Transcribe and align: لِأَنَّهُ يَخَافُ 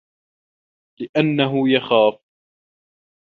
لِأَنَّهُ 0.99 1.67
يَخَافُ 1.69 2.19